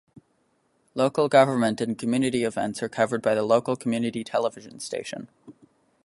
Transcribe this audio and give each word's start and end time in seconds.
Local 0.95 1.29
government 1.29 1.79
and 1.79 1.95
community 1.95 2.43
events 2.43 2.81
are 2.81 2.89
covered 2.89 3.21
by 3.21 3.35
the 3.35 3.43
local 3.43 3.75
community 3.75 4.23
television 4.23 4.79
station. 4.79 5.27